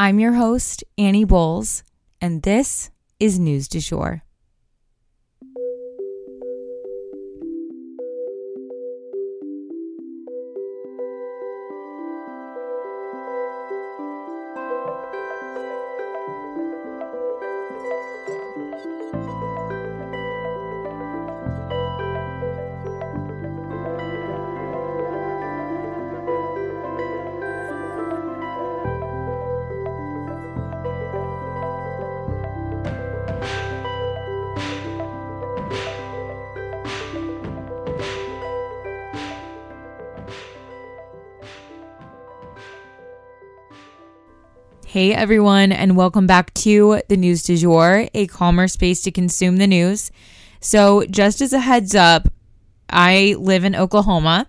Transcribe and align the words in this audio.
I'm 0.00 0.20
your 0.20 0.34
host, 0.34 0.84
Annie 0.96 1.24
Bowles, 1.24 1.82
and 2.20 2.44
this 2.44 2.92
is 3.18 3.40
News 3.40 3.66
du 3.66 3.80
Jour. 3.80 4.22
Hey 44.88 45.12
everyone, 45.12 45.70
and 45.70 45.98
welcome 45.98 46.26
back 46.26 46.54
to 46.54 47.02
the 47.08 47.16
News 47.18 47.42
du 47.42 47.58
Jour, 47.58 48.08
a 48.14 48.26
calmer 48.26 48.66
space 48.68 49.02
to 49.02 49.10
consume 49.10 49.58
the 49.58 49.66
news. 49.66 50.10
So, 50.60 51.04
just 51.10 51.42
as 51.42 51.52
a 51.52 51.58
heads 51.58 51.94
up, 51.94 52.28
I 52.88 53.36
live 53.38 53.64
in 53.64 53.76
Oklahoma, 53.76 54.46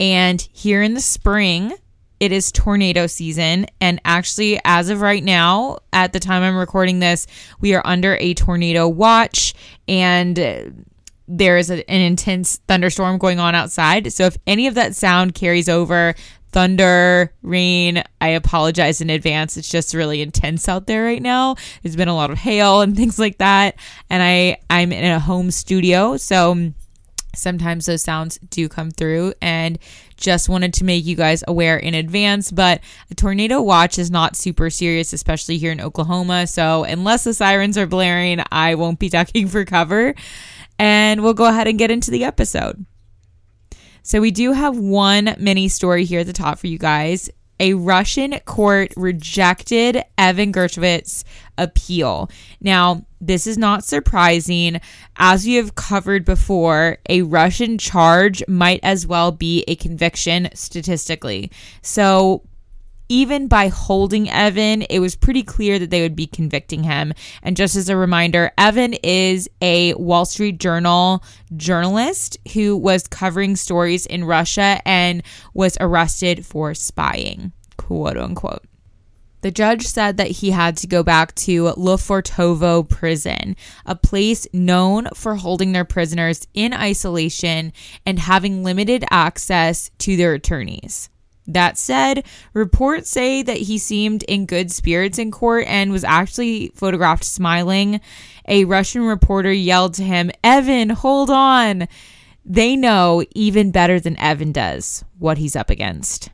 and 0.00 0.40
here 0.52 0.82
in 0.82 0.94
the 0.94 1.00
spring, 1.00 1.72
it 2.18 2.32
is 2.32 2.50
tornado 2.50 3.06
season. 3.06 3.66
And 3.80 4.00
actually, 4.04 4.58
as 4.64 4.88
of 4.88 5.00
right 5.00 5.22
now, 5.22 5.78
at 5.92 6.12
the 6.12 6.18
time 6.18 6.42
I'm 6.42 6.56
recording 6.56 6.98
this, 6.98 7.28
we 7.60 7.76
are 7.76 7.86
under 7.86 8.16
a 8.16 8.34
tornado 8.34 8.88
watch, 8.88 9.54
and 9.86 10.84
there 11.28 11.58
is 11.58 11.70
a, 11.70 11.88
an 11.88 12.00
intense 12.00 12.56
thunderstorm 12.66 13.18
going 13.18 13.38
on 13.38 13.54
outside. 13.54 14.12
So, 14.12 14.24
if 14.24 14.36
any 14.48 14.66
of 14.66 14.74
that 14.74 14.96
sound 14.96 15.36
carries 15.36 15.68
over, 15.68 16.16
thunder, 16.54 17.32
rain. 17.42 18.04
I 18.20 18.28
apologize 18.28 19.00
in 19.00 19.10
advance. 19.10 19.56
It's 19.56 19.68
just 19.68 19.92
really 19.92 20.22
intense 20.22 20.68
out 20.68 20.86
there 20.86 21.04
right 21.04 21.20
now. 21.20 21.56
There's 21.82 21.96
been 21.96 22.06
a 22.06 22.14
lot 22.14 22.30
of 22.30 22.38
hail 22.38 22.80
and 22.80 22.96
things 22.96 23.18
like 23.18 23.38
that. 23.38 23.74
And 24.08 24.22
I 24.22 24.58
I'm 24.70 24.92
in 24.92 25.04
a 25.04 25.18
home 25.18 25.50
studio, 25.50 26.16
so 26.16 26.72
sometimes 27.34 27.86
those 27.86 28.02
sounds 28.02 28.38
do 28.50 28.68
come 28.68 28.92
through 28.92 29.34
and 29.42 29.80
just 30.16 30.48
wanted 30.48 30.72
to 30.72 30.84
make 30.84 31.04
you 31.04 31.16
guys 31.16 31.42
aware 31.48 31.76
in 31.76 31.92
advance 31.92 32.52
but 32.52 32.80
a 33.10 33.14
tornado 33.16 33.60
watch 33.60 33.98
is 33.98 34.08
not 34.08 34.36
super 34.36 34.70
serious 34.70 35.12
especially 35.12 35.58
here 35.58 35.72
in 35.72 35.80
Oklahoma 35.80 36.46
so 36.46 36.84
unless 36.84 37.24
the 37.24 37.34
sirens 37.34 37.76
are 37.76 37.88
blaring 37.88 38.40
I 38.52 38.76
won't 38.76 39.00
be 39.00 39.08
ducking 39.18 39.48
for 39.48 39.64
cover 39.64 40.14
and 40.78 41.24
we'll 41.24 41.34
go 41.34 41.46
ahead 41.46 41.66
and 41.66 41.76
get 41.76 41.90
into 41.90 42.12
the 42.12 42.22
episode 42.22 42.86
so 44.04 44.20
we 44.20 44.30
do 44.30 44.52
have 44.52 44.78
one 44.78 45.34
mini 45.38 45.66
story 45.66 46.04
here 46.04 46.20
at 46.20 46.26
the 46.26 46.32
top 46.34 46.58
for 46.58 46.66
you 46.66 46.78
guys. 46.78 47.30
A 47.58 47.72
Russian 47.72 48.38
court 48.40 48.92
rejected 48.96 50.02
Evan 50.18 50.52
Gershkovich's 50.52 51.24
appeal. 51.56 52.28
Now, 52.60 53.06
this 53.20 53.46
is 53.46 53.56
not 53.56 53.84
surprising. 53.84 54.80
As 55.16 55.46
we 55.46 55.54
have 55.54 55.74
covered 55.74 56.26
before, 56.26 56.98
a 57.08 57.22
Russian 57.22 57.78
charge 57.78 58.42
might 58.46 58.80
as 58.82 59.06
well 59.06 59.32
be 59.32 59.64
a 59.66 59.76
conviction 59.76 60.50
statistically. 60.52 61.50
So, 61.80 62.42
even 63.08 63.48
by 63.48 63.68
holding 63.68 64.30
Evan, 64.30 64.82
it 64.82 64.98
was 64.98 65.16
pretty 65.16 65.42
clear 65.42 65.78
that 65.78 65.90
they 65.90 66.02
would 66.02 66.16
be 66.16 66.26
convicting 66.26 66.84
him. 66.84 67.12
And 67.42 67.56
just 67.56 67.76
as 67.76 67.88
a 67.88 67.96
reminder, 67.96 68.50
Evan 68.58 68.94
is 69.02 69.48
a 69.60 69.94
Wall 69.94 70.24
Street 70.24 70.58
Journal 70.58 71.22
journalist 71.56 72.38
who 72.52 72.76
was 72.76 73.06
covering 73.06 73.56
stories 73.56 74.06
in 74.06 74.24
Russia 74.24 74.80
and 74.86 75.22
was 75.52 75.76
arrested 75.80 76.46
for 76.46 76.74
spying, 76.74 77.52
quote 77.76 78.16
unquote. 78.16 78.64
The 79.44 79.50
judge 79.50 79.86
said 79.86 80.16
that 80.16 80.30
he 80.30 80.52
had 80.52 80.78
to 80.78 80.86
go 80.86 81.02
back 81.02 81.34
to 81.34 81.64
Lefortovo 81.74 82.88
prison, 82.88 83.56
a 83.84 83.94
place 83.94 84.46
known 84.54 85.08
for 85.14 85.36
holding 85.36 85.72
their 85.72 85.84
prisoners 85.84 86.46
in 86.54 86.72
isolation 86.72 87.74
and 88.06 88.18
having 88.18 88.64
limited 88.64 89.04
access 89.10 89.90
to 89.98 90.16
their 90.16 90.32
attorneys. 90.32 91.10
That 91.46 91.76
said, 91.76 92.24
reports 92.54 93.10
say 93.10 93.42
that 93.42 93.58
he 93.58 93.76
seemed 93.76 94.22
in 94.24 94.46
good 94.46 94.72
spirits 94.72 95.18
in 95.18 95.30
court 95.30 95.66
and 95.66 95.92
was 95.92 96.04
actually 96.04 96.72
photographed 96.74 97.24
smiling. 97.24 98.00
A 98.48 98.64
Russian 98.64 99.02
reporter 99.02 99.52
yelled 99.52 99.94
to 99.94 100.02
him, 100.02 100.30
Evan, 100.42 100.90
hold 100.90 101.28
on. 101.28 101.86
They 102.46 102.76
know 102.76 103.24
even 103.34 103.70
better 103.70 104.00
than 104.00 104.18
Evan 104.18 104.52
does 104.52 105.04
what 105.18 105.38
he's 105.38 105.56
up 105.56 105.70
against. 105.70 106.30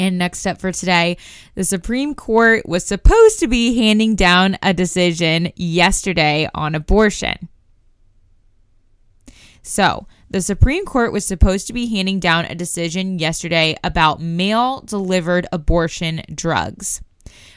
And 0.00 0.16
next 0.16 0.46
up 0.46 0.58
for 0.58 0.72
today, 0.72 1.18
the 1.54 1.64
Supreme 1.64 2.14
Court 2.14 2.66
was 2.66 2.86
supposed 2.86 3.38
to 3.40 3.46
be 3.46 3.76
handing 3.76 4.16
down 4.16 4.56
a 4.62 4.72
decision 4.72 5.52
yesterday 5.56 6.48
on 6.54 6.74
abortion. 6.74 7.50
So, 9.62 10.06
the 10.30 10.40
Supreme 10.40 10.84
Court 10.84 11.12
was 11.12 11.24
supposed 11.24 11.66
to 11.66 11.72
be 11.72 11.88
handing 11.88 12.20
down 12.20 12.44
a 12.44 12.54
decision 12.54 13.18
yesterday 13.18 13.76
about 13.82 14.22
mail 14.22 14.80
delivered 14.82 15.48
abortion 15.50 16.22
drugs. 16.32 17.02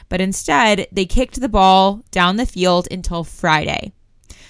But 0.08 0.20
instead, 0.20 0.88
they 0.90 1.06
kicked 1.06 1.40
the 1.40 1.48
ball 1.48 2.02
down 2.10 2.36
the 2.36 2.46
field 2.46 2.88
until 2.90 3.22
Friday. 3.22 3.92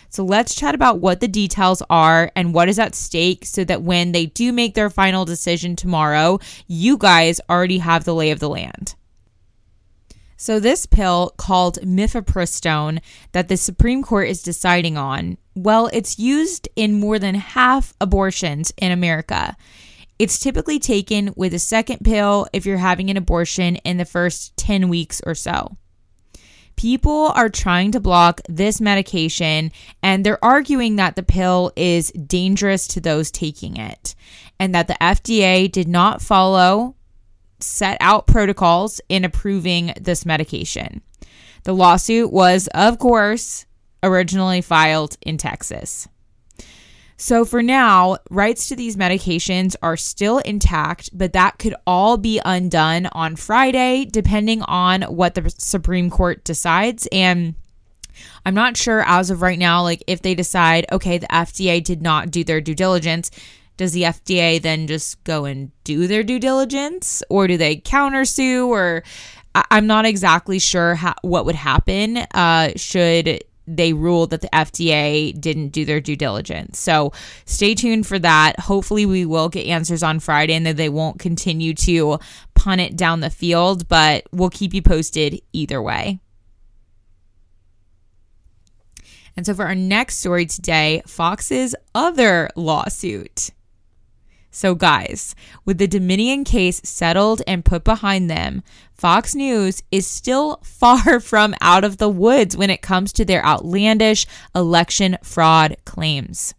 So 0.09 0.25
let's 0.25 0.55
chat 0.55 0.75
about 0.75 1.01
what 1.01 1.21
the 1.21 1.29
details 1.29 1.83
are 1.91 2.33
and 2.35 2.55
what 2.55 2.69
is 2.69 2.79
at 2.79 2.95
stake 2.95 3.45
so 3.45 3.63
that 3.65 3.83
when 3.83 4.13
they 4.13 4.27
do 4.27 4.53
make 4.53 4.75
their 4.75 4.89
final 4.89 5.25
decision 5.25 5.77
tomorrow, 5.77 6.39
you 6.67 6.97
guys 6.97 7.41
already 7.51 7.79
have 7.79 8.05
the 8.05 8.15
lay 8.15 8.31
of 8.31 8.39
the 8.39 8.49
land. 8.49 8.95
So, 10.37 10.61
this 10.61 10.85
pill 10.85 11.33
called 11.37 11.79
mifepristone 11.83 13.01
that 13.33 13.49
the 13.49 13.57
Supreme 13.57 14.03
Court 14.03 14.29
is 14.29 14.43
deciding 14.43 14.97
on, 14.97 15.39
well, 15.55 15.89
it's 15.93 16.19
used 16.19 16.69
in 16.77 16.99
more 16.99 17.19
than 17.19 17.35
half 17.35 17.95
abortions 18.01 18.73
in 18.77 18.93
America. 18.93 19.57
It's 20.19 20.39
typically 20.39 20.79
taken 20.79 21.33
with 21.37 21.55
a 21.55 21.59
second 21.59 22.01
pill 22.05 22.47
if 22.53 22.67
you're 22.67 22.77
having 22.77 23.11
an 23.11 23.17
abortion 23.17 23.77
in 23.77 23.97
the 23.97 24.05
first 24.05 24.57
10 24.57 24.89
weeks 24.89 25.21
or 25.27 25.35
so. 25.35 25.77
People 26.77 27.33
are 27.35 27.49
trying 27.49 27.93
to 27.93 28.01
block 28.01 28.41
this 28.49 28.81
medication 28.81 29.71
and 30.03 30.25
they're 30.25 30.45
arguing 30.45 30.97
that 30.97 31.15
the 31.15 31.23
pill 31.23 31.73
is 31.77 32.11
dangerous 32.11 32.89
to 32.89 33.01
those 33.01 33.31
taking 33.31 33.77
it 33.77 34.15
and 34.59 34.75
that 34.75 34.89
the 34.89 34.97
FDA 35.01 35.71
did 35.71 35.87
not 35.89 36.21
follow 36.21 36.97
set 37.61 37.97
out 38.01 38.27
protocols 38.27 39.01
in 39.09 39.25
approving 39.25 39.93
this 40.01 40.27
medication. 40.27 41.01
The 41.65 41.75
lawsuit 41.75 42.33
was, 42.33 42.69
of 42.75 42.99
course, 42.99 43.67
originally 44.05 44.61
filed 44.61 45.17
in 45.23 45.39
Texas. 45.39 46.07
So, 47.17 47.45
for 47.45 47.63
now, 47.63 48.19
rights 48.29 48.69
to 48.69 48.77
these 48.77 48.97
medications 48.97 49.77
are 49.83 49.97
still 49.97 50.39
intact, 50.39 51.11
but 51.17 51.33
that 51.33 51.59
could 51.59 51.75
all 51.87 52.17
be 52.17 52.41
undone 52.45 53.07
on 53.07 53.37
Friday, 53.37 54.05
depending 54.05 54.63
on 54.63 55.03
what 55.03 55.35
the 55.35 55.55
Supreme 55.57 56.11
Court 56.11 56.43
decides. 56.45 57.09
And 57.13 57.55
I'm 58.45 58.55
not 58.55 58.77
sure 58.77 59.03
as 59.07 59.31
of 59.31 59.43
right 59.43 59.59
now, 59.59 59.83
like 59.83 60.03
if 60.07 60.23
they 60.23 60.35
decide, 60.35 60.87
okay, 60.91 61.19
the 61.19 61.29
FDA 61.29 61.83
did 61.83 62.03
not 62.03 62.31
do 62.31 62.43
their 62.43 62.61
due 62.61 62.75
diligence, 62.75 63.31
does 63.77 63.93
the 63.93 64.03
FDA 64.03 64.61
then 64.61 64.87
just 64.87 65.23
go 65.25 65.45
and 65.45 65.71
do 65.85 66.07
their 66.07 66.23
due 66.23 66.39
diligence 66.39 67.23
or 67.29 67.47
do 67.47 67.57
they 67.57 67.77
countersue 67.77 68.67
or 68.69 69.03
I- 69.55 69.65
am 69.79 69.87
not 69.87 70.05
exactly 70.05 70.59
sure 70.59 70.99
what 71.23 71.45
would 71.47 71.55
happen 71.55 72.19
uh, 72.19 72.73
should 72.77 73.43
they 73.67 73.93
ruled 73.93 74.31
that 74.31 74.41
the 74.41 74.49
FDA 74.49 75.39
didn't 75.39 75.69
do 75.69 75.85
their 75.85 76.01
due 76.01 76.17
diligence. 76.17 76.79
So 76.79 77.13
stay 77.47 77.75
tuned 77.75 78.07
for 78.07 78.19
that. 78.19 78.61
Hopefully, 78.61 79.07
we 79.07 79.25
will 79.25 79.49
get 79.49 79.67
answers 79.67 80.03
on 80.03 80.21
Friday 80.21 80.55
and 80.55 80.67
that 80.67 80.77
they 80.77 80.89
won't 80.89 81.19
continue 81.19 81.75
to 81.75 82.19
punt 82.55 82.81
it 82.81 82.97
down 82.97 83.21
the 83.21 83.31
field, 83.31 83.89
but 83.89 84.25
we'll 84.33 84.51
keep 84.51 84.75
you 84.75 84.83
posted 84.83 85.41
either 85.53 85.81
way. 85.81 86.21
And 89.37 89.45
so, 89.45 89.55
for 89.55 89.65
our 89.65 89.75
next 89.75 90.19
story 90.19 90.47
today, 90.47 91.03
Fox's 91.07 91.75
other 91.95 92.51
lawsuit. 92.55 93.51
So, 94.55 94.77
guys, 94.77 95.35
with 95.65 95.79
the 95.79 95.89
Dominion 95.89 96.45
case 96.45 96.81
settled 96.85 97.43
and 97.45 97.65
put 97.65 97.83
behind 97.83 98.31
them, 98.31 98.63
Fox 98.93 99.35
News 99.35 99.83
is 99.91 100.07
still 100.07 100.61
far 100.63 101.19
from 101.19 101.57
out 101.61 101.83
of 101.83 101.97
the 101.97 102.09
woods 102.09 102.57
when 102.57 102.71
it 102.71 102.81
comes 102.81 103.13
to 103.15 103.25
their 103.25 103.45
outlandish 103.45 104.27
election 104.55 105.19
fraud 105.25 105.77
claims. 105.85 106.55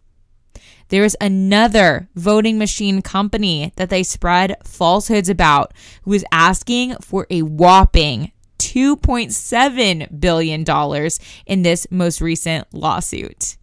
There 0.88 1.04
is 1.04 1.16
another 1.22 2.10
voting 2.14 2.58
machine 2.58 3.00
company 3.00 3.72
that 3.76 3.88
they 3.88 4.02
spread 4.02 4.56
falsehoods 4.62 5.30
about 5.30 5.72
who 6.02 6.12
is 6.12 6.24
asking 6.30 6.96
for 7.00 7.26
a 7.30 7.40
whopping 7.40 8.30
$2.7 8.58 10.20
billion 10.20 11.10
in 11.46 11.62
this 11.62 11.86
most 11.90 12.20
recent 12.20 12.74
lawsuit. 12.74 13.56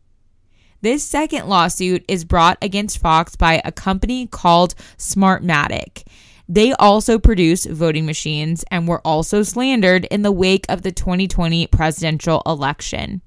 This 0.83 1.01
second 1.01 1.47
lawsuit 1.47 2.03
is 2.09 2.25
brought 2.25 2.57
against 2.61 2.97
Fox 2.97 3.37
by 3.37 3.61
a 3.63 3.71
company 3.71 4.27
called 4.27 4.75
Smartmatic. 4.97 6.05
They 6.49 6.73
also 6.73 7.17
produce 7.17 7.65
voting 7.65 8.05
machines 8.05 8.65
and 8.69 8.85
were 8.85 8.99
also 9.07 9.43
slandered 9.43 10.03
in 10.03 10.23
the 10.23 10.31
wake 10.33 10.65
of 10.67 10.81
the 10.81 10.91
2020 10.91 11.67
presidential 11.67 12.43
election. 12.45 13.21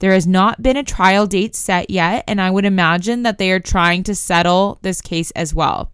There 0.00 0.12
has 0.12 0.26
not 0.26 0.60
been 0.60 0.76
a 0.76 0.82
trial 0.82 1.28
date 1.28 1.54
set 1.54 1.88
yet, 1.88 2.24
and 2.26 2.40
I 2.40 2.50
would 2.50 2.64
imagine 2.64 3.22
that 3.22 3.38
they 3.38 3.52
are 3.52 3.60
trying 3.60 4.02
to 4.02 4.16
settle 4.16 4.80
this 4.82 5.00
case 5.00 5.30
as 5.36 5.54
well. 5.54 5.92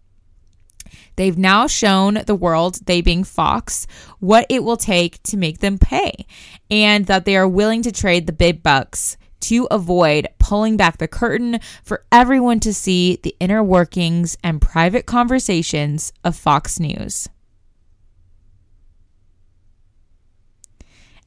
They've 1.17 1.37
now 1.37 1.67
shown 1.67 2.23
the 2.25 2.33
world, 2.33 2.79
they 2.87 3.01
being 3.01 3.23
Fox, 3.23 3.85
what 4.19 4.47
it 4.49 4.63
will 4.63 4.75
take 4.75 5.21
to 5.21 5.37
make 5.37 5.59
them 5.59 5.77
pay, 5.77 6.25
and 6.71 7.05
that 7.05 7.25
they 7.25 7.37
are 7.37 7.47
willing 7.47 7.83
to 7.83 7.91
trade 7.91 8.25
the 8.25 8.33
big 8.33 8.63
bucks 8.63 9.17
to 9.41 9.67
avoid 9.71 10.27
pulling 10.39 10.77
back 10.77 10.97
the 10.97 11.07
curtain 11.07 11.59
for 11.83 12.03
everyone 12.11 12.59
to 12.61 12.73
see 12.73 13.19
the 13.23 13.35
inner 13.39 13.63
workings 13.63 14.37
and 14.43 14.61
private 14.61 15.05
conversations 15.05 16.11
of 16.23 16.35
Fox 16.35 16.79
News. 16.79 17.27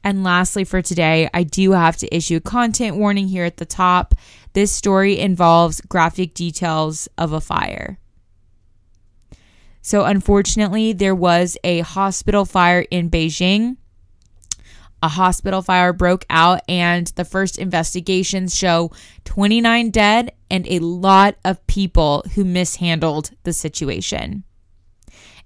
And 0.04 0.24
lastly, 0.24 0.64
for 0.64 0.82
today, 0.82 1.30
I 1.32 1.44
do 1.44 1.72
have 1.72 1.96
to 1.98 2.14
issue 2.14 2.36
a 2.36 2.40
content 2.40 2.96
warning 2.96 3.28
here 3.28 3.44
at 3.44 3.58
the 3.58 3.64
top. 3.64 4.14
This 4.52 4.72
story 4.72 5.18
involves 5.18 5.80
graphic 5.82 6.34
details 6.34 7.08
of 7.16 7.32
a 7.32 7.40
fire. 7.40 7.98
So, 9.80 10.04
unfortunately, 10.04 10.92
there 10.92 11.14
was 11.14 11.56
a 11.64 11.80
hospital 11.80 12.44
fire 12.44 12.84
in 12.90 13.10
Beijing 13.10 13.76
a 15.02 15.08
hospital 15.08 15.62
fire 15.62 15.92
broke 15.92 16.24
out, 16.30 16.60
and 16.68 17.08
the 17.08 17.24
first 17.24 17.58
investigations 17.58 18.54
show 18.54 18.92
29 19.24 19.90
dead 19.90 20.32
and 20.50 20.66
a 20.68 20.78
lot 20.78 21.36
of 21.44 21.66
people 21.66 22.24
who 22.34 22.44
mishandled 22.44 23.32
the 23.42 23.52
situation. 23.52 24.44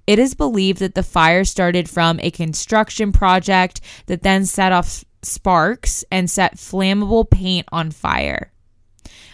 It 0.06 0.19
is 0.19 0.35
believed 0.35 0.79
that 0.81 0.94
the 0.94 1.03
fire 1.03 1.44
started 1.44 1.88
from 1.88 2.20
a 2.20 2.31
construction 2.31 3.11
project 3.12 3.81
that 4.06 4.23
then 4.23 4.47
set 4.47 4.73
off 4.73 5.05
sparks 5.23 6.05
and 6.12 6.31
set 6.31 6.56
flammable 6.56 7.29
paint 7.29 7.67
on 7.73 7.91
fire. 7.91 8.52